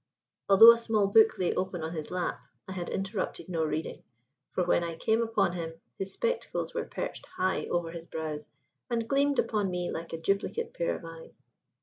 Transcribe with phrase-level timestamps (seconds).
[0.49, 4.03] Although a small book lay open on his lap, I had interrupted no reading;
[4.51, 8.49] for when I came upon him his spectacles were perched high over his brows
[8.89, 11.43] and gleamed upon me like a duplicate pair of eyes.